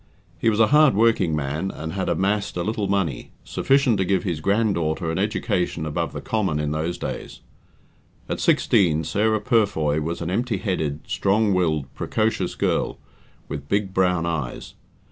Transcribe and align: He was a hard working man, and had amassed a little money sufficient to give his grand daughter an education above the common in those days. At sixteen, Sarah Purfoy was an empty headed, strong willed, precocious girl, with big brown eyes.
He 0.39 0.49
was 0.49 0.59
a 0.59 0.69
hard 0.73 0.95
working 0.95 1.35
man, 1.35 1.69
and 1.69 1.93
had 1.93 2.09
amassed 2.09 2.57
a 2.57 2.63
little 2.63 2.87
money 2.87 3.29
sufficient 3.43 3.99
to 3.99 4.03
give 4.03 4.23
his 4.23 4.39
grand 4.41 4.73
daughter 4.73 5.11
an 5.11 5.19
education 5.19 5.85
above 5.85 6.11
the 6.11 6.21
common 6.21 6.59
in 6.59 6.71
those 6.71 6.97
days. 6.97 7.41
At 8.27 8.39
sixteen, 8.39 9.03
Sarah 9.03 9.39
Purfoy 9.39 9.99
was 10.01 10.19
an 10.19 10.31
empty 10.31 10.57
headed, 10.57 11.01
strong 11.05 11.53
willed, 11.53 11.85
precocious 11.93 12.55
girl, 12.55 12.97
with 13.47 13.69
big 13.69 13.93
brown 13.93 14.25
eyes. 14.25 14.73